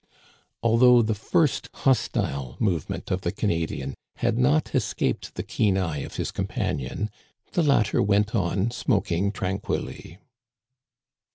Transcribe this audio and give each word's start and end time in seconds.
Although 0.63 1.03
the 1.03 1.13
first 1.13 1.69
hostile 1.75 2.55
move 2.57 2.89
ment 2.89 3.11
of 3.11 3.21
the 3.21 3.31
Canadian 3.31 3.93
had 4.15 4.35
not 4.35 4.73
escaped 4.73 5.35
the 5.35 5.43
keen 5.43 5.77
eye 5.77 5.99
of 5.99 6.15
his 6.15 6.31
companion, 6.31 7.11
the 7.51 7.61
latter 7.61 8.01
went 8.01 8.33
on 8.33 8.71
smoking 8.71 9.31
tranquilly. 9.31 10.17